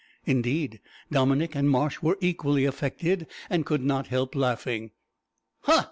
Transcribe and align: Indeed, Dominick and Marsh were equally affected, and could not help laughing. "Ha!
Indeed, 0.25 0.79
Dominick 1.11 1.53
and 1.53 1.69
Marsh 1.69 2.01
were 2.01 2.17
equally 2.21 2.65
affected, 2.65 3.27
and 3.51 3.67
could 3.67 3.83
not 3.83 4.07
help 4.07 4.33
laughing. 4.33 4.89
"Ha! 5.65 5.79